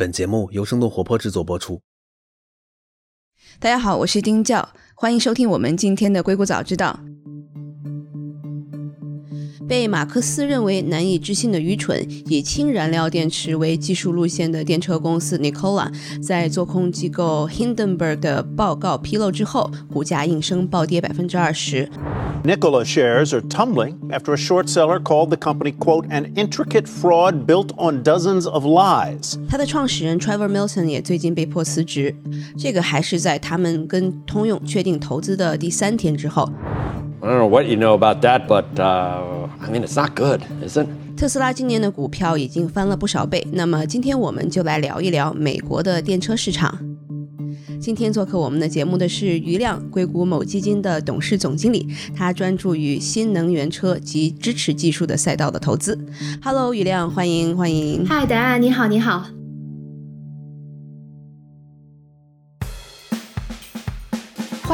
[0.00, 1.82] 本节目由生动活泼制作播出。
[3.58, 6.98] 大家好，我是丁教，欢迎收听我们今天的硅谷早知道。
[9.69, 15.91] 被马克思认为难以置信的愚蠢，以氢燃料电池为技术路线的电车公司 Nikola，
[16.21, 21.89] 在做空机构 Hindenburg 的报告披露之后，股价应声暴跌百分之二十。
[22.43, 27.69] Nikola shares are tumbling after a short seller called the company, quote, an intricate fraud built
[27.75, 29.35] on dozens of lies.
[29.49, 32.15] 它的创始人 Trevor Milton 也最近被迫辞职，
[32.55, 36.47] 这个还是在他们跟通用确定投资的第三天之后。
[37.22, 40.40] I don't know what you know about that, but uh, I mean, it's not good,
[40.66, 40.86] is it?
[41.18, 43.46] 特斯拉今年的股票已经翻了不少倍。
[43.52, 46.78] 那么今天我们就来聊一聊美国的电车市场。
[47.78, 55.98] 今天做客我们的节目的是余亮，硅谷某基金的董事总经理，他专注于新能源车及支持技术的赛道的投资。
[56.42, 58.06] Hello，余亮，欢迎欢迎。
[58.06, 59.39] 嗨，答案你好，你好。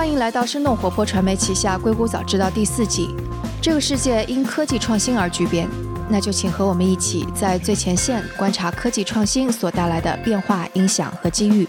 [0.07, 3.11] 欢迎来到生动活泼传媒旗下《硅谷早知道》第四季。
[3.61, 5.69] 这个世界因科技创新而巨变，
[6.09, 11.67] 那就请和我们一起在最前线观察科技创新所带来的变化、影响和机遇。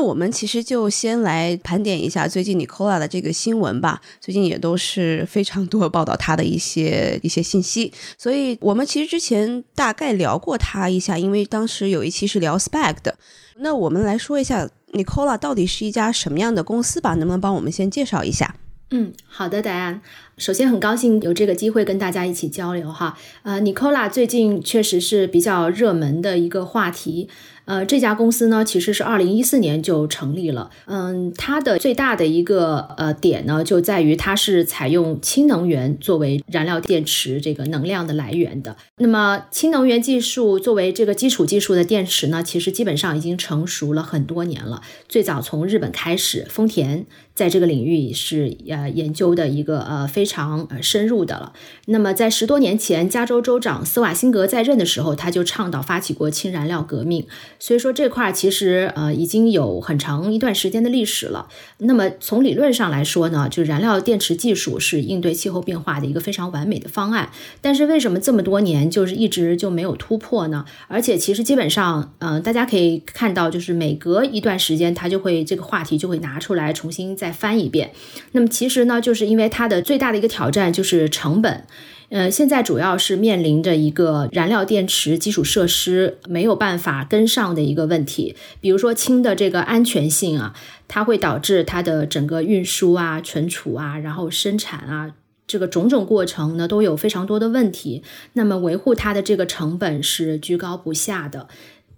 [0.00, 4.00] 那我们其实就先来盘点一下最近 Nicola 的这个新闻吧。
[4.18, 13.18] 最近也都是非常多报道他的一些 一些信息，所以我们其实之前大概聊过他一下，因为当时有一期是聊 Spec 的。
[13.58, 17.10] 那我们来说一下 Nicola 到底是一家什么样的公司吧？
[17.12, 18.54] 能不能帮我们先介绍一下？
[18.92, 20.00] 嗯，好的，答案。
[20.40, 23.14] 首先很高兴有这个机会跟大家一起交流哈。
[23.42, 27.28] 呃，Nicola 最近确实是比较热门的一个话题。
[27.66, 30.70] 呃，这家公司呢，其实是二零一四年就成立了。
[30.86, 38.76] 嗯，它的最大的一个呃点呢，就在于它是采用氢能源作为燃料电池这个能量的来源的。
[38.96, 44.80] 那么，氢能源技术作为这个基础技术的电池呢，其实基本上已经成熟了很多年了。
[45.06, 51.52] 最早从日本开始，丰田在这个领域是呃研究的一个呃非常呃深入的了。
[51.86, 57.26] 那么，在十多年前，加州州长斯瓦辛格在任的时候，他就倡导发起过氢燃料革命。
[57.58, 61.48] 所以说这块儿其实呃已经有很长一段时间的历史了。
[61.78, 67.30] 那么从理论上来说呢，就是燃料电池技术是应对气候变化的一个非常完美的方案。
[67.60, 70.64] 但是为什么这么多年就是一直就没有突破呢？
[70.88, 77.90] 而且其实基本上，呃，大家可以看到，就是每隔一段时间，它就会这个话题就会拿出来重新再翻一遍。
[78.32, 81.64] 那么其实呢，就是因为它的最大的一个挑战就是成本。
[82.10, 90.52] 呃，现在主要是面临着一个燃料电池基础设施没有办法跟上的一个问题，比如说氢的这个安全性啊，
[90.88, 95.12] 它会导致它的整个运输啊、存储啊，然后生产啊，
[95.46, 98.02] 这个种种过程呢都有非常多的问题，
[98.32, 101.46] 那么维护它的这个成本是居高不下的。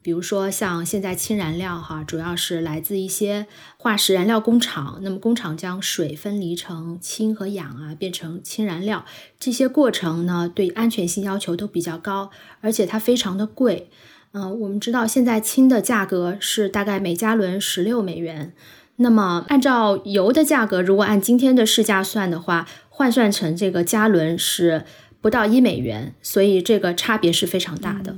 [0.03, 3.47] 比如说，像现在氢燃料哈，主要是来自一些
[3.77, 4.99] 化石燃料工厂。
[5.03, 9.05] 那么工厂将水分离成氢和氧啊，变成氢燃料。
[9.39, 12.31] 这些过程呢，对安全性要求都比较高，
[12.61, 13.89] 而且它非常的贵。
[14.33, 18.53] 嗯，我们知道现在氢的价格是大概每加仑十六美元。
[18.97, 24.85] 那么按照油的价格，如果按今天的市价算的话，换算成这个加仑是
[25.21, 28.17] 不到一美元，所以这个差别是非常大的。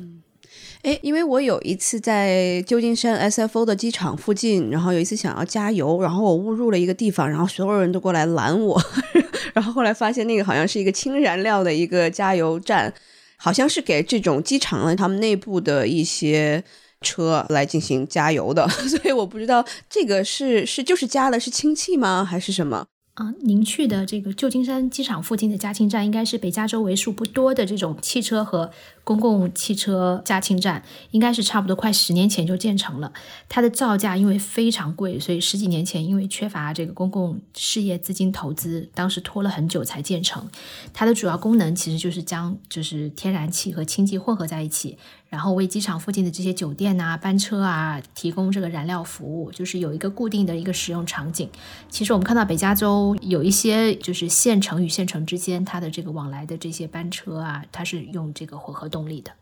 [0.85, 8.79] 哎，因为我有一次在旧金山 SFO 的机场附近，然后有一次想要加油，然后我误入了一个地方，然后所有人都过来拦我，
[9.55, 12.93] 然后后来发现那个好像是一个氢燃料的一个加油站，
[13.39, 16.63] 好像是给这种机场的他们内部的一些
[17.01, 22.85] 车来进行加油的， 所以我不知道这个是是就是加的是氢气吗，还是什么？
[23.15, 28.71] 啊，您去的这个旧金山机场附近的加氢站，应该是北加州为数不多的这种汽车和
[29.05, 33.13] 公共汽车加氢站，应该是差不多快十年前就建成了。
[33.49, 40.49] 它的造价因为非常贵，所以十几年前因为缺乏这个公共事业资金投资，当时拖了很久才建成。
[40.93, 44.99] 它的主要功能其实就是将 就是天然气和氢气混合在一起。
[45.31, 51.51] 然后为机场附近的这些酒店啊、班车啊提供这个燃料服务，就是有一个固定的一个使用场景。
[51.91, 59.33] 其实我们看到北加州有一些就是县城与县城之间它的这个往来的这些班车啊，它是用这个混合动力的。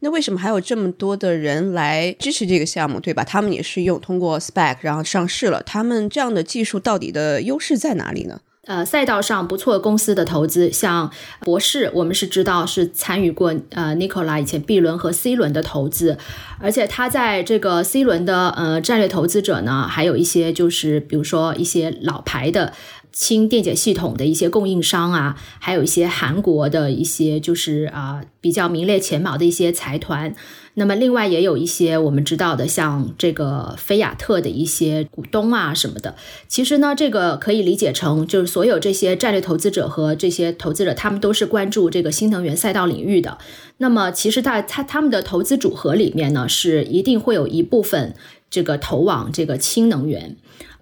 [0.00, 3.24] 那为什么还有这么多的人来支持这个项目，对吧？
[3.24, 5.62] 他们也是用通过 Spec 然后上市了。
[5.64, 8.40] 他们这样的技术到底的优势在哪里呢？
[8.66, 11.10] 呃，赛道上不错公司的投资，像
[11.40, 16.18] 博士，我们是知道是参与过呃 Nicola 以前 B 轮和 C 轮的投资，
[16.60, 22.74] 而且他在这个 C 轮的呃战略投资者呢，还有一些就是比如说一些老牌的。
[23.18, 30.32] 氢电解系统的一些供应商啊，还有一些韩国的一些就是啊比较名列前茅的一些财团。
[30.74, 36.14] 那么另外也有一些我们知道的，像这个菲亚特的一些股东啊什么的。
[36.46, 43.38] 其实呢，这个可以理解成就是所有这些战略投资者和这些投资者，他们都是关注这个新能源赛道领域的。
[43.78, 48.14] 那么其实他他他们的投资组合里面呢，是一定会有一部分
[48.48, 50.36] 这个投往这个氢能源。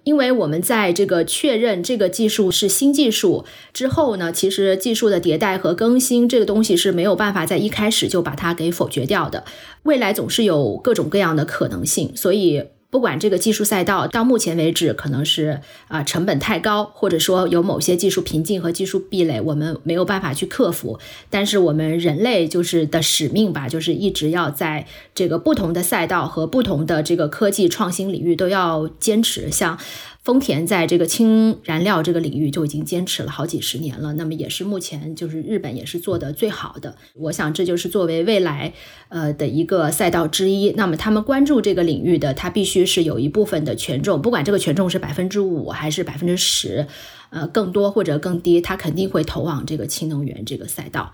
[0.07, 3.43] 因为我们在这个确认这个技术是新技术
[3.73, 9.43] 之后呢，其实技术的迭代和更新这个东西是没有办法在一开始就把它给否决掉的，
[9.83, 12.63] 未来总是有各种各样的可能性，所以。
[12.89, 20.99] 不管这个技术赛道到目前为止可能是啊成本太高，或者说有某些技术瓶颈和技术壁垒，我们没有办法去克服。
[21.29, 29.51] 但是我们人类就是的使命吧，就是一直要在这个不同的赛道和不同的这个科技创新领域都要坚持。
[29.51, 29.77] 像。
[30.23, 36.97] 丰田在这个氢燃料这个领域就已经坚持了好几十年了，那么也是目前就是日本也是做的最好的。
[37.13, 38.73] 我想这就是作为未来
[39.09, 40.71] 呃的一个赛道之一。
[40.71, 46.87] 那么他们关注这个领域的，它必须是有一部分的权重，不管这个权重是百分之五还是百分之十，
[47.29, 51.13] 呃更多或者更低，它肯定会投往这个氢能源这个赛道。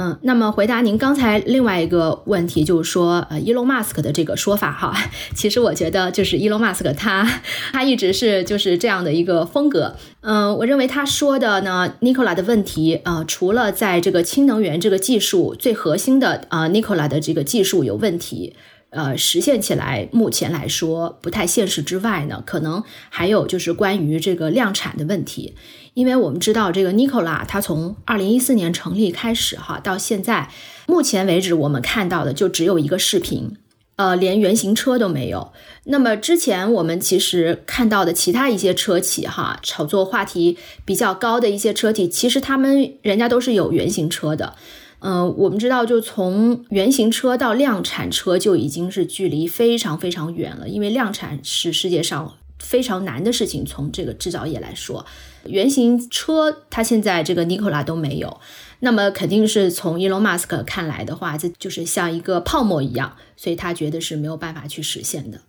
[0.00, 4.94] 嗯，那么回答您刚才另外一个问题，就是说，呃，伊隆马斯克的这个说法哈，
[5.34, 7.28] 其实我觉得就是伊隆马斯克他
[7.72, 9.96] 他一直是就是这样的一个风格。
[10.20, 18.54] 嗯，我认为他说的呢，Nikola 的问题，啊，除了在这个氢能源这个技术最核心的啊，Nikola 的这个技术有问题。
[18.90, 25.54] 呃，实现起来目前来说不太现实之外呢，可能还有就是关于这个量产的问题，
[25.92, 30.48] 因为我们知道这个 Nikola 它从二零一四年成立开始哈，到现在
[30.86, 33.56] 目前为止我们看到的就只有一个视频，
[33.96, 35.52] 呃，连原型车都没有。
[35.84, 40.56] 那么之前我们其实看到的其他一些车企哈，炒作话题
[40.86, 44.54] 比较高的一些车企，其实他们人家都是有原型车的。
[45.00, 53.64] 嗯，我们知道，就从原型车到量产车就已经是距离非常非常远了，因为量产是世界上非常难的事情。
[53.64, 55.06] 从这个制造业来说，
[55.44, 58.40] 原型车它现在这个 Nikola 都没有，
[58.80, 65.40] 那么肯定是从 Elon Musk 看来的话，这就是像一个泡沫一样，所以他觉得是没有办法去实现的。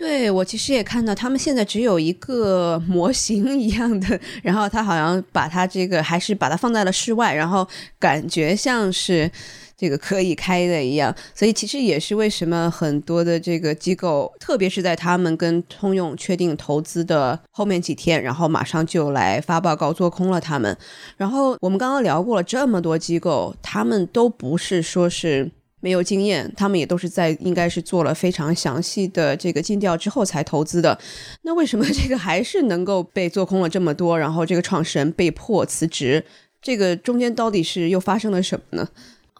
[0.00, 7.68] 对我其实也看到，他们现在只有一个模型一样的，然后他好像把它这个还是把它放在了室外，然后
[7.98, 9.30] 感觉像是
[9.76, 20.74] 这个可以开的一样，所以其实也是为什么很多的这个机构，特别是在他们跟通用确定投资的后面几天，然后马上就来发报告做空了他们。
[21.18, 25.50] 然后我们刚刚聊过了这么多机构，他们都不是说是。
[25.80, 30.98] 没有经验，他们也都是在应该是做了非常详细的这个尽调之后才投资的。
[31.42, 34.18] 那为什么这个还是能够被做空了这么多？
[34.18, 36.24] 然后这个创始人被迫辞职，
[36.62, 38.88] 这个中间到底是又发生了什么呢？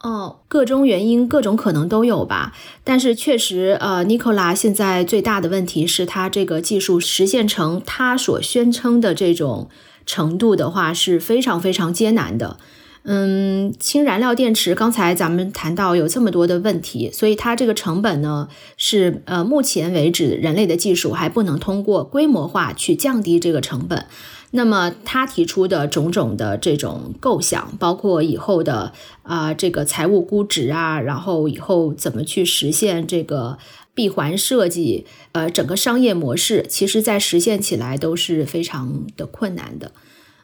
[0.03, 2.53] 哦，各种原因，各种可能都有吧。
[2.83, 9.69] 但是确实，呃，尼古拉现在最大的问题是他这个技术实现成他所宣称的这种
[10.07, 12.57] 程度的话，是非常非常艰难的。
[13.03, 24.05] 嗯，氢燃料电池，刚才咱们谈到有这么多的问题，所以它这个成本呢，是呃，目前为止人类的技术还不能通过规模化去降低这个成本。
[24.53, 28.91] 那么他提出的种种的这种构想，包括以后的
[29.23, 33.57] 啊这个财务估值啊，然后以后怎么去实现这个
[33.95, 39.93] 闭环设计，呃，整个商业模式，其实在实现起来都是非常的困难的。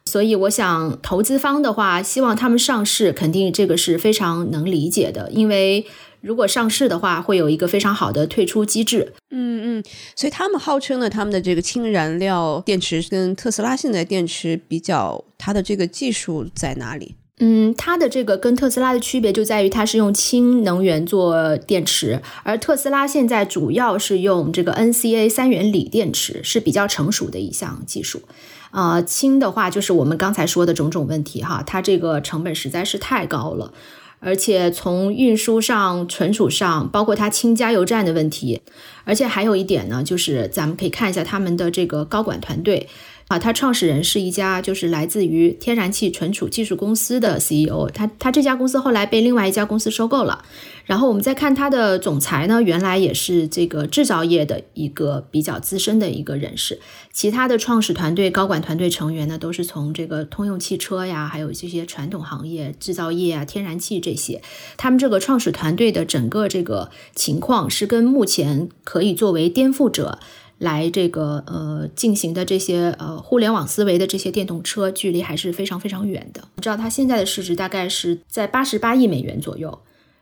[0.07, 5.29] 所以，我想投资方的话，希望他们上市，肯定这个是非常能理解的。
[5.31, 5.85] 因为
[6.21, 9.13] 如果上市的话，会有一个非常好的退出机制。
[9.29, 9.83] 嗯嗯，
[10.15, 17.15] 所以他们号称呢，他们的这个氢燃料电池跟特斯拉现在电池比较，它的这个技术在哪里？
[17.39, 28.23] 嗯，它的这个跟特斯拉的区别就在于，它是用氢能源做电池，而特斯拉现在主要是用这个 NCA 三元锂电池，是比较成熟的一项技术。
[28.71, 33.71] 啊，氢的话就是我们刚才说的种种问题哈，它这个成本实在是太高了，
[34.19, 38.61] 而且从运输上、存储上，包括它氢加油站的问题，
[39.03, 42.89] 而且还有一点呢，就是咱们可以看一下他们的这个高管团队。
[43.27, 50.45] 啊，他创始人是一家就是来自于天然气存储技术公司的 CEO，他他这家公司后来被另外一家公司收购了。
[50.85, 56.79] 然后我们再看他的总裁呢，原来也是这个制造业的一个比较资深的一个人士。
[57.11, 64.41] 其他的创始团队、高管团队成员呢，都是从这个通用汽车呀，还有这些传统行业、制造业啊、天然气这些。
[64.77, 70.19] 他们这个创始团队的整个这个情况是跟目前可以作为颠覆者。
[70.59, 76.47] 来这个呃进行的这些呃互联网思维的这些电动车，距离还是非常非常远的。
[76.55, 79.79] 你知道它现在的市值大概是在八十八亿美元左右。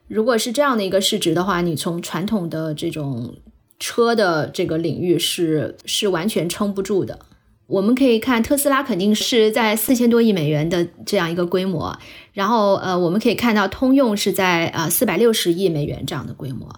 [0.08, 3.36] 如果是这样的一个市值的话，你从传统的这种
[3.80, 7.20] 车的这个领域是是完全撑不住的。
[7.68, 11.98] 我们可以看特斯拉肯定是在四千多亿美元的这样一个规模，
[12.32, 16.72] 然后呃，我们可以看到通用是在呃四百六十亿美元这样的规模，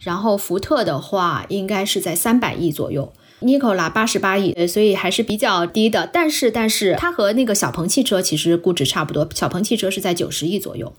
[0.00, 6.08] 然后福特的话应该是在三百亿左右，Nikola 八十八亿，所以还是比较低的。
[6.12, 10.92] 但是但是它和那个小鹏汽车其实估值差不多，小鹏汽车是在九十亿左右。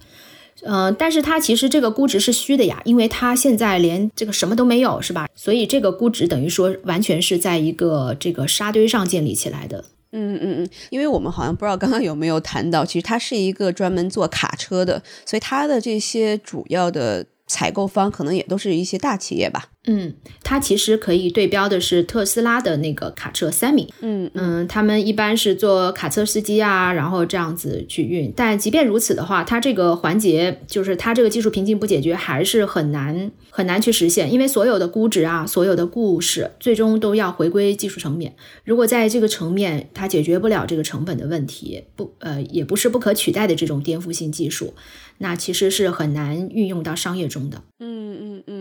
[0.63, 5.27] 嗯，但是它其实这个估值是虚的呀，因为它现在连这个什么都没有，是吧？
[5.33, 9.83] 所以这个估值等于说完全是在一个这个沙堆上建立起来的。
[10.11, 19.71] 嗯嗯嗯，因为我们好像不知道刚刚有没有谈到，其实它是一个专门做卡车的，所以它的这些主要的采购方可能也都是一些大企业吧。
[19.87, 23.91] 嗯，它其实可以对标的是特斯拉的那个卡车三米。
[24.01, 28.31] 嗯嗯，他们一般是做卡车司机啊，然后这样子去运。
[28.35, 34.31] 但即便如此的话，它这个环节就是它这个技术瓶颈不解决，还是很难很难去实现。
[34.31, 38.35] 因为所有的估值啊，所有的故事，最终都要回归技术层面。
[38.63, 44.75] 如果在这个层面它解决不了这个成本的问题，不呃也不是不可取代的这种颠覆性技术，
[45.17, 47.63] 那其实是很难运用到商业中的。
[47.79, 48.60] 嗯嗯嗯。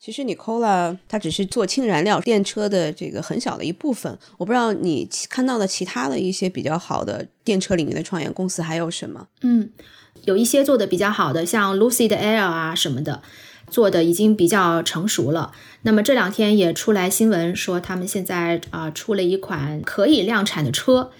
[0.00, 9.28] 其实 Nikola 它只是做氢燃料电车的这个很小的一部分，我不知道你看到的其他的一些比较好的电车领域的创业公司还有什么？
[9.42, 9.70] 嗯，
[10.24, 13.22] 有一些做的比较好的，像 Lucid Air 啊什么的，
[13.68, 15.52] 做的已经比较成熟了。
[15.82, 21.10] 那么这两天也出来新闻说，他们现在啊出了一款可以量产的车，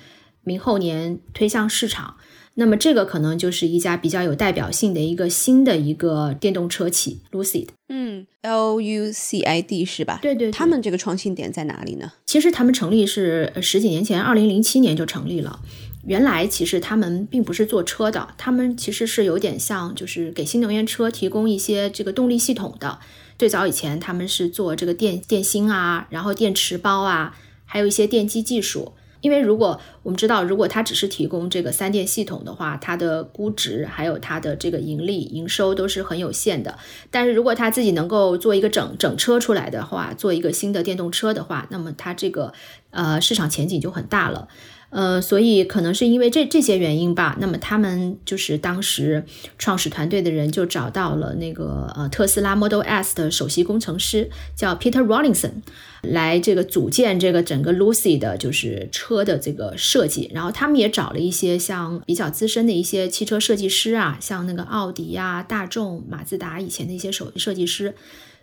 [0.43, 2.17] 明后年推向市场。
[2.55, 7.69] 那么这个可能就是一家比较有代表性的一个新的一个电动车企，Lucid。
[7.89, 10.19] 嗯，L U C I D 是吧？
[10.21, 12.13] 对对，他们这个创新点在哪里呢？
[12.27, 15.61] 其实他们成立是十几年前，二零零七年就成立了。
[16.05, 22.99] 原来其实他们并不是做车的，他们其实是有点像，就是给新能源车提供一些这个动力系统的。
[23.39, 28.93] 最早以前他们是做这个电电芯啊，然后电池包啊，还有一些电机技术。
[29.21, 36.79] 因为如果我们知道，如果它只是提供这个三电系统的话，它的估值还有它的这个盈利营收都是很有限的。
[37.11, 42.53] 但是如果它自己能够做一个整整车出来的话，做一个新的电动车的话，那么它这个
[42.91, 44.49] 呃市场前景就很大了。
[44.91, 49.25] 呃，所以可能是因为这这些原因吧，那么他们就是当时
[49.57, 55.63] 创始团队的人就找到了那个呃特斯拉 Model S 的首席工程师叫 Peter Rawlinson，
[56.03, 67.95] 来这个组建这个整个 Lucy 的就是车的这个设计，然后他们也找了一些像比较资深的一些汽车设计师啊，像那个奥迪呀、大众、马自达以前的一些手设计师，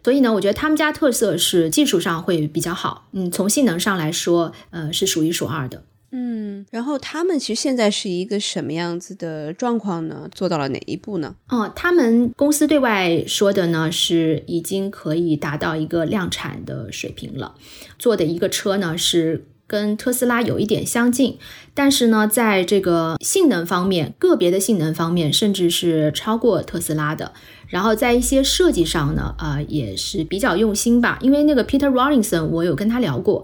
[0.02, 5.84] 所以呢，我觉得他们家特色是技术上会比较好，嗯，从性能上来说，呃，是数一数二的。
[6.12, 10.30] 嗯，然后他们其实现在是一个什么样子的状况呢？
[10.32, 11.36] 做到了哪一步呢？
[11.50, 17.56] 哦，他们公司对外说的呢是已经可以达到一个量产的水平了，
[18.00, 21.38] 做的一个车呢是跟特斯拉有一点相近，
[21.74, 27.34] 但是呢，在这个性能方面，个别的性能方面甚至是超过特斯拉的。
[27.68, 33.44] 然后在一些设计上呢，呃，也是比较用心吧，因为那个 Peter Rawlinson 我有跟他聊过。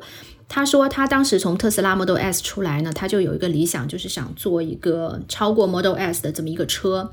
[0.55, 7.09] 他说，他当时从特斯拉 Model S 出来呢，他就有一个理想，就是想做一个超过 Model S 的这么一个车，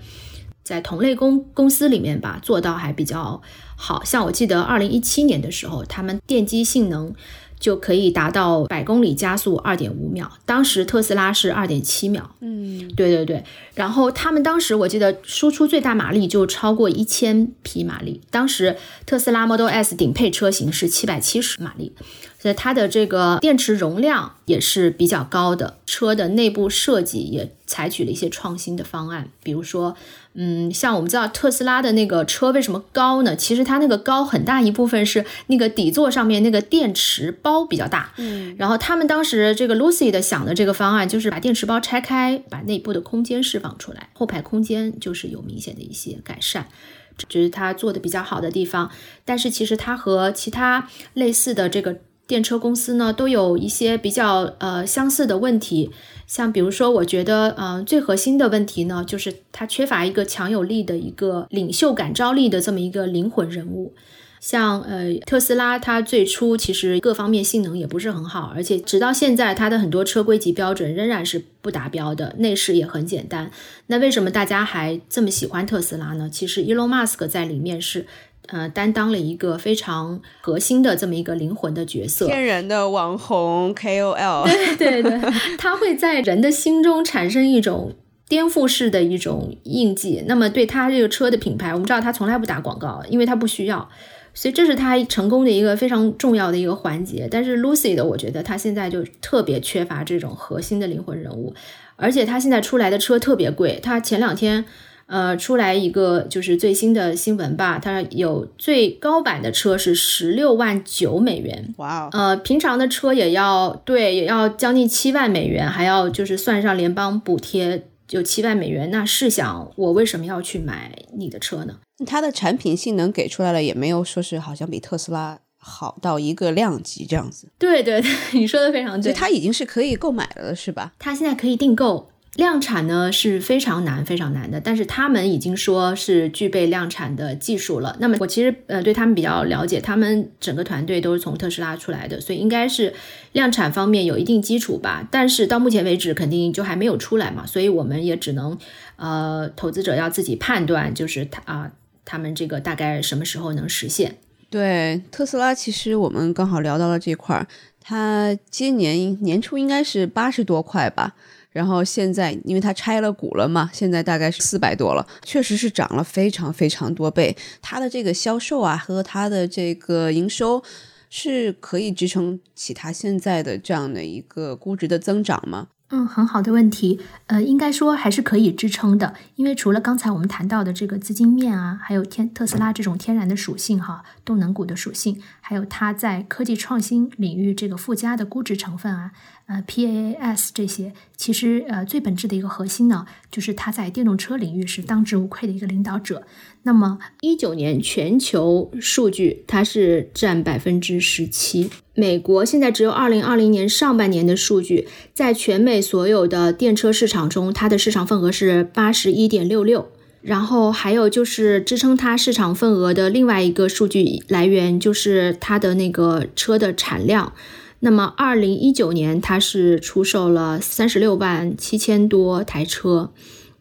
[0.62, 3.40] 在同类公公司里面吧，做到还比较
[3.76, 4.04] 好。
[4.04, 7.14] 像我记得二零一七年的时候，他们电机性能
[7.60, 12.34] 就可以达到百公里加速二点五秒，当时特斯拉是二点七秒。
[12.40, 13.44] 嗯，对对对。
[13.74, 18.76] 然后他们当时我记得输出最大马力就超过一千匹马力，当时
[19.06, 21.92] 特斯拉 Model S 顶配车型是七百七十马力。
[22.38, 29.94] 所以它的这个电池容量也是比较高的，车的内部设计也采取了一些创新的方案，比如说，
[30.34, 33.34] 嗯，像我们知道特斯拉的那个车为什么高呢？
[33.34, 46.68] 其实它那个高很大一部分是那个底座上面那个电池包比较大，嗯，然后他们当时这个 Lucy 的想的这个方案就是把电池包拆开，把内部的空间释放出来，后排空间就是有明显的一些改善。
[47.16, 48.90] 这是它做的比较好的地方，
[49.24, 51.98] 但是其实它和其他类似的这个。
[52.30, 55.90] 电车公司呢，都有一些比较呃相似的问题，
[56.28, 63.92] 像比如说，我觉得嗯最核心的问题呢，就是它缺乏一个强有力的一个领袖感召力的这么一个灵魂人物。
[64.38, 73.50] 像呃特斯拉，它最初其实各方面性能也不是很好，而且直到现在，它的很多车规级标准仍然是不达标的，内饰也很简单。
[73.88, 76.30] 那为什么大家还这么喜欢特斯拉呢？
[76.30, 78.06] 其实 Elon Musk 在里面是。
[78.50, 82.26] 呃担当了一个非常核心的这么一个灵魂的角色。
[82.26, 84.44] 天然的网红 KOL，
[84.76, 85.20] 对对对，
[85.56, 87.94] 他会在人的心中产生一种
[88.28, 90.24] 颠覆式的一种印记。
[90.26, 93.88] 那么对他这个车的品牌，我们知道他从来不打广告，因为他不需要。
[94.32, 97.26] 所以这是他成功的一个非常重要的一个环节。
[97.28, 101.52] 但是 Lucy 的，我觉得他现在就特别缺乏这种核心的灵魂人物，
[101.96, 103.80] 而且他现在出来的车特别贵。
[103.82, 104.64] 他前两天，
[105.10, 118.88] 呃，出来一个就是最新的新闻吧，它有最高版的车是十六万九美元，哇哦，呃，平常的车也要对，也要将近七万美元，还要就是算上联邦补贴就七万美元。
[118.92, 121.78] 那试想，我为什么要去买你的车呢？
[122.06, 127.48] 它的产品性能给出来了，也没有说是好像比特斯拉好到一个量级这样子。
[127.58, 130.92] 对对对，你说的非常对，它已经是可以购买了，是吧？
[131.00, 132.08] 它现在可以订购。
[132.40, 137.96] 量产呢是非常难、非常难的，但是他们已经说是具备量产的技术了。
[138.00, 142.92] 那么我其实呃对他们比较了解，他们整个团队都是从特斯拉出来的，所以应该是
[143.32, 145.06] 量产方面有一定基础吧。
[145.10, 148.58] 但是到目前为止，肯定就还没有出来嘛，所以我们也只能
[148.96, 151.70] 呃投资者要自己判断，就是他啊。
[152.02, 154.16] 他们这个大概什么时候能实现？
[154.48, 157.46] 对特斯拉，其实我们刚好聊到了这块儿。
[157.80, 161.14] 它今年年初应该是八十多块吧，
[161.50, 167.36] 然后现在因为它拆了股了嘛，现在大概是四百多了，确实是涨了非常非常多倍。
[167.60, 170.62] 它的这个销售啊和它的这个营收
[171.08, 175.68] 是可以支撑起它现在的这样的一个估值的增长吗？
[175.92, 177.00] 嗯，很好的问题。
[177.26, 189.10] 呃，应该说还是可以支撑的，因为除了刚才我们谈到的这个资金面啊，还有天特斯拉这种天然的属性哈，动能股的属性，还有它在科技创新领域这个附加的估值成分啊。
[189.46, 196.24] 呃，PAAS 这些其实呃最本质的一个核心呢，就是它在电动车领域是当之无愧的一个领导者。
[196.62, 209.88] 那么一九年全球数据它是占百分之十七，美国现在只有二零二零年上半年的数据，在全美所有的电车市场中，它的市场份额是八十一点六六。
[210.20, 217.32] 然后还有就是支撑它市场份额的另外一个数据来源，就是它的那个车的产量。
[217.78, 223.12] 那么，二零一九年它是出售了三十六万七千多台车。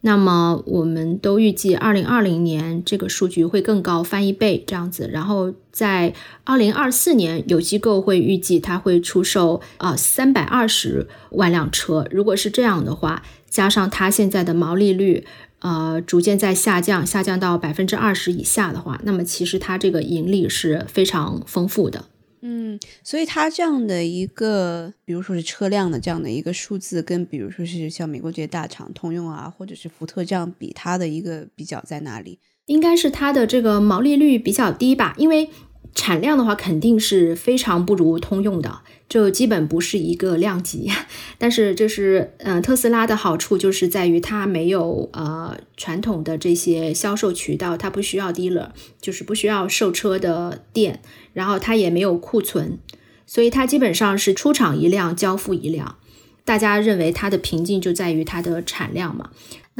[0.02, 5.10] 那么，我们都预计二零二零年这个数据会更高，翻一倍这样子。
[5.12, 12.06] 然后，在二零二四年，有机构会预计它会出售啊三百二十万辆车。
[12.10, 15.26] 如果是这样的话，加上它现在的毛利率
[15.58, 22.06] 呃逐渐在下降，下降到百分之二十以下的话，那么其实它这个盈利是非常丰富的。
[22.42, 32.38] 嗯，所以它这样的一个，比如说是车辆的这样的一个数字，跟比如说是像美国这些大厂，通用啊，或者是福特这样比，它的一个比较在哪里？
[32.66, 35.48] 应该是它的这个毛利率比较低吧，因为。
[35.94, 40.90] 产量的话，肯定是非常不如通用的，就基本不是一个量级。
[41.36, 48.68] 但是，这是呃特斯拉的好处，就是在于它没有呃传统的这些销售渠道，它不需要 dealer，
[49.00, 52.78] 就是不需要售车的店，然后它也没有库存，
[53.26, 55.96] 所以它基本上是出厂一辆交付一辆。
[56.44, 59.30] 大家认为它的瓶颈就在于它的产量嘛？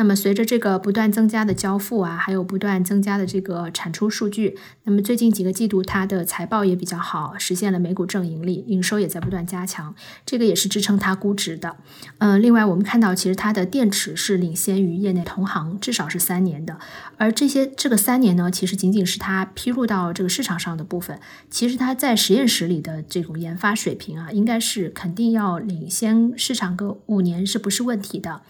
[0.01, 11.77] 那么随着这个不断增加的交付啊，还有不断增加的这个产出数据，那么最近几个季度它的财报也比较好，实现了每股正盈利，营收也在不断加强，这个也是支撑它估值的。
[12.17, 16.79] 呃，另外我们看到其实它的电池是领先于业内同行，至少是三年的，
[17.19, 28.41] 而这些这个三年呢，其实仅仅是它披露到这个市场上的部分，其实它在实验室里的这种研发水平啊，应该是肯定要领先市场个五年是不是问题的。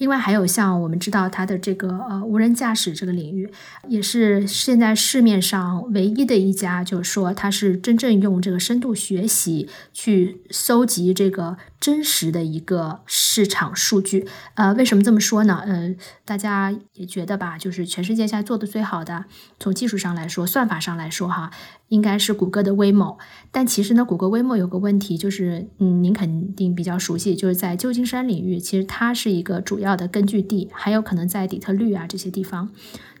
[0.00, 3.50] 另外还有像我们知道它的这个呃无人驾驶这个领域，
[3.86, 11.58] 也是现在市面上唯一的一家，就是说它是真正用这个深度学习去搜集这个。
[11.80, 15.62] 真实的一个市场数据，呃，为什么这么说呢？
[15.66, 15.94] 呃，
[16.26, 19.24] 大家也觉得吧，就是全世界现在做的最好的，
[19.58, 21.50] 从技术上来说，算法上来说，哈，
[21.90, 23.18] 应该是谷歌的 Waymo。
[23.52, 32.70] 但其实呢，谷歌 Waymo 有个问题，就是嗯，您肯定比较熟悉，就是在旧金山领域，其实它是一个主要的根据地，还有可能在底特律啊这些地方。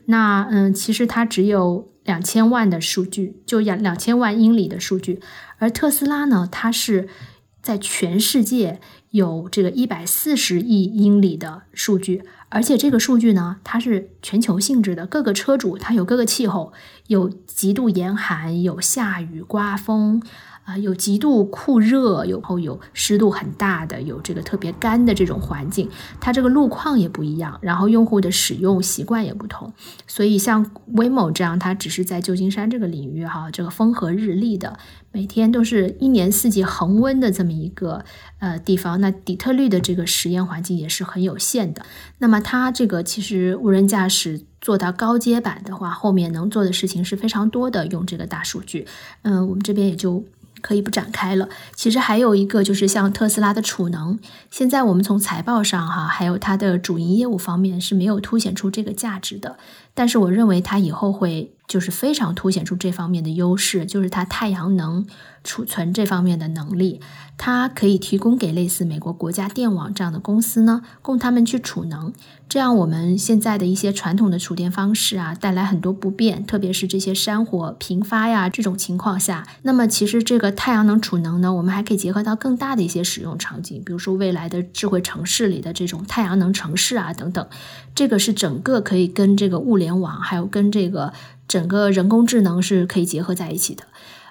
[0.06, 5.20] 那嗯，其实它只有两千万的数据，就两两千万英里的数据，
[5.58, 7.08] 而特斯拉呢，它是。
[7.62, 16.72] 在全世界有这个一百四十亿英里的数据，而且这个数据呢，它是全球性质的，各个车主它有各个气候，
[17.08, 20.22] 有极度严寒，有下雨刮风。
[20.64, 25.88] 啊，有极度酷热，有后有湿度很大的，有这个特别干的这种环境，
[26.20, 29.72] 它这个路况也不一样，然后用户的使用习惯也不同，
[30.06, 34.78] 所以像威某这样，它只是在旧金山这个领域哈，这个风和日丽的，
[35.10, 38.04] 每天都是一年四季恒温的这么一个
[38.38, 41.82] 呃地方，那底特律的这个实验环境也是很有限的。
[42.18, 48.86] 那么它这个其实无人驾驶做到高阶版的话，后面能做的事情是非常多的，用这个大数据，
[49.22, 50.24] 嗯，我们这边也就。
[50.60, 51.48] 可以不展开了。
[51.74, 54.18] 其实还有一个就是像特斯拉的储能，
[54.50, 59.56] 现在我们从财报上哈，还有它的主营业务方面是没有凸显出这个价值的。
[59.94, 65.06] 但是我认为它以后会就是非常凸显出这方面的优势，就是它太阳能
[65.44, 67.00] 储存这方面的能力。
[67.36, 72.12] 它可以提供给类似美国国家电网这样的公司呢，供他们去储能。
[72.50, 79.46] 这样我们现在的一些传统的储电方式啊，带来很多不便，特别是这些山火频发呀这种情况下。
[79.62, 87.46] 那么其实这个太阳能储能呢，我们还可以结合到更大的一些使用场景，比如说未来的智慧城市里的这种太阳能城市啊等等。
[87.94, 91.12] 这个是整个可以跟这个物联网，还有跟这个
[91.48, 93.82] 整个人工智能是可以结合在一起的。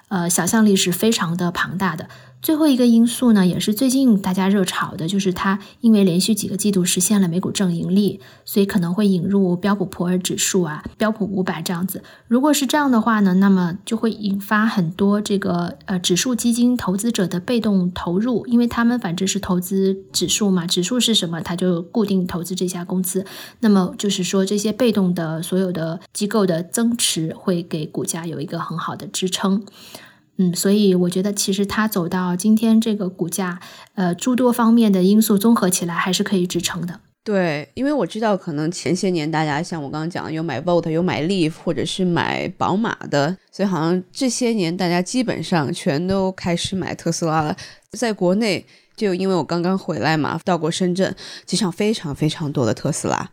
[0.08, 2.08] 呃，想象力是非常的庞大的。
[2.42, 12.02] 最后一个因素呢，也是最近大家热炒的，就是它因为连续几个季度实现了美股正盈利，所以可能会引入标普普尔指数啊、标普五百这样子。
[12.26, 23.26] 如果是这样的话呢，那么就会引发很多这个呃指数基金投资者的被动投入，因为他们反正是投资指数嘛，指数是什么，他就固定投资这家公司。
[23.60, 29.62] 那么就是说，这些被动的所有的机构的增持会给股价有一个很好的支撑。
[30.42, 33.60] 嗯，所以我觉得其实它走到今天这个股价，
[33.94, 37.00] 呃，诸多方面的因素综合起来还是可以支撑的。
[37.22, 47.54] 对，因为我知道可能前些年大家像我刚刚讲的，有买 Volt，有买 Leaf，或者是买宝马的，所以好像这些年大家基本上全都开始买特斯拉了。
[47.92, 48.64] 在国内，
[48.96, 53.30] 就因为我刚刚回来嘛，到过深圳，机场非常非常多的特斯拉。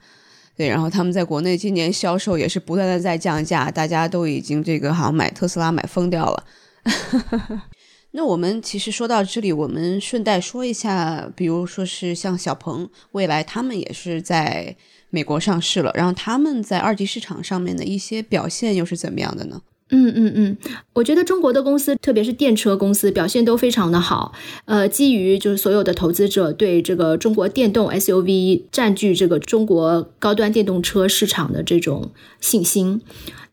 [0.57, 6.43] 对，然后他们在国内今年销售也是不断的在降价，大家都已经这个好像买特斯拉买疯掉了。
[8.11, 14.75] 那我们其实说到这里，我们顺带说一下，比如说是像小鹏、未来，他们也是在
[15.09, 19.61] 美国上市了，然后他们在二级市场上面的一些表现又是怎么样的呢？
[19.89, 20.57] 嗯嗯嗯，
[20.93, 24.33] 我觉得中国的公司，特别是电车公司，表现都非常的好。
[24.65, 33.01] 呃，基于就是所有的投资者对这个中国电动 SUV 占据这个中国高端电动车市场的这种信心。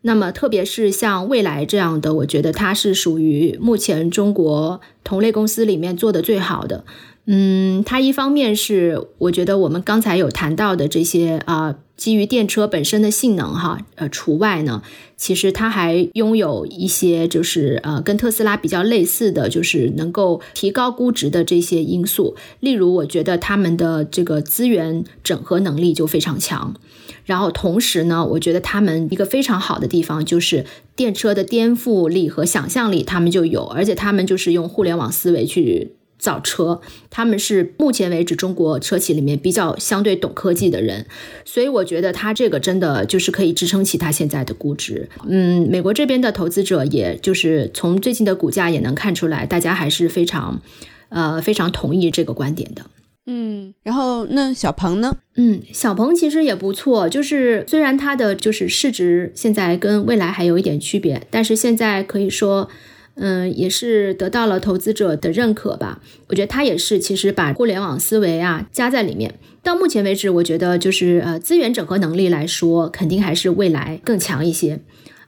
[0.07, 6.85] 那么，特别是像蔚来这样的，我觉得它是属于目前中国同类公司里面做的最好的。
[7.25, 14.83] 嗯，它一方面是我觉得我们刚才有谈到的这些啊，基于电车本身的性能哈，呃，除外呢，
[15.17, 22.37] 其实它还拥有一些就是呃，跟特斯拉比较类似的就是能够提高估值的这些因素。
[22.61, 26.75] 例如，我觉得他们的这个资源整合能力就非常强。
[27.25, 41.07] 然后同时呢，我觉得他们一个非常好的地方就是电车的颠覆力和想象力，他们就有，而且他们就是用互联网思维去造车，他们是目前为止中国车企里面比较相对懂科技的人，
[41.45, 45.09] 所以我觉得他这个真的就是可以支撑起他现在的估值。
[45.27, 50.63] 嗯，美国这边的投资者，也就是从最近的股价也能看出来，大家还是非常，
[51.09, 52.87] 呃，非常同意这个观点的。
[53.27, 55.17] 嗯，然后那小鹏呢？
[55.37, 62.69] 嗯，小鹏其实也不错，就是虽然它的就是市值现在跟未来还有一点区别，但是现在可以说，
[63.15, 66.03] 嗯，也是得到了投资者的认可吧。
[66.29, 69.35] 我觉得它也是其实把互联网思维啊加在里面。
[69.63, 74.81] 到目前为止，我觉得就是呃资源整合能力来说，肯定还是未来更强一些。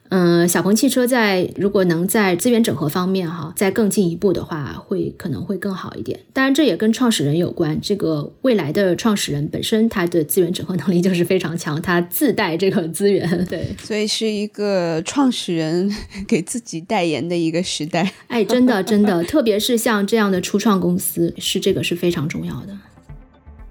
[0.08, 6.20] 嗯，小鹏汽车在如果能在资源整合方面哈再更进一步的话，会可能会更好一点。
[6.32, 7.78] 当然，这也跟创始人有关。
[7.80, 13.26] 这个未来的创始人本身他的资源整合能力就是非常强，他自带这个资源。
[13.46, 15.92] 对，所以是一个创始人
[16.26, 18.12] 给自己代言的一个时代。
[18.28, 22.76] 哎，真的真的，特别是像这样的初创公司，是这个是非常重要的。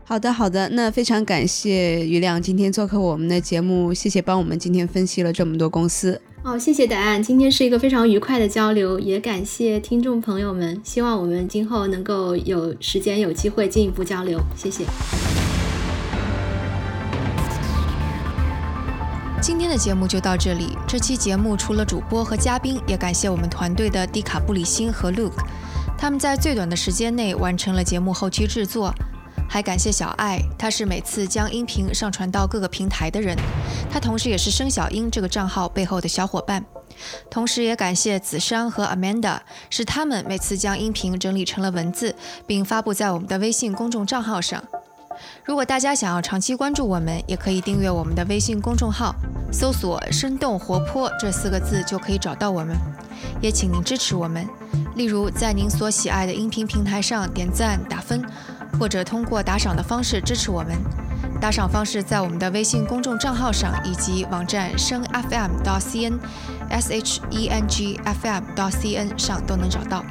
[0.08, 6.22] 好的，好的，那非常感谢于亮今天做客我们的节目，谢谢帮我们今天分析了这么多公司。
[6.44, 14.86] 哦，谢谢答案，今天是一个非常愉快的交流，也感谢听众朋友们，希望我们今后能够有时间有机会进一步交流，谢谢。
[19.42, 25.44] 今天的节目就到这里，这期节目除了主播和嘉宾，也感谢我们团队的迪卡布里辛和 Luke，
[25.98, 28.94] 他们在最短的时间内完成了节目后期制作。
[29.48, 33.38] 还感谢小爱，他是每次将音频上传到各个平台的人，
[33.90, 36.66] 他同时也是生小英这个账号背后的小伙伴。
[37.30, 42.16] 同时也感谢子珊和 Amanda，是他们每次将音频整理成了文字，
[42.48, 44.64] 并发布在我们的微信公众账号上。
[45.46, 49.16] 如果大家想要长期关注我们，也可以订阅我们的微信公众号，
[49.52, 52.76] 搜索“生动活泼”这四个字就可以找到我们。
[53.42, 54.46] 也请您支持我们，
[54.96, 58.24] 例如在您所喜爱的音频平台上点赞打分，
[58.80, 60.76] 或者通过打赏的方式支持我们。
[61.42, 66.18] 打赏方式在我们的微信公众账号上以及网站声 FM 到 CN
[66.70, 70.04] S H E N G F M 到 C N 上都能找到。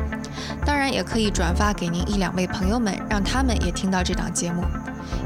[0.67, 4.65] 当然，也可以转发给您一两位朋友们，让他们也听到这档节目。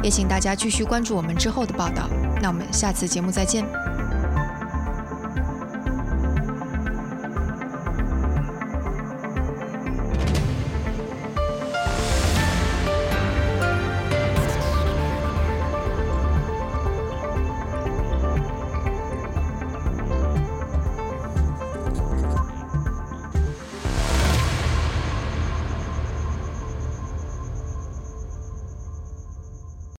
[0.03, 2.09] 也请大家继续关注我们之后的报道。
[2.40, 3.98] 那我们下次节目再见。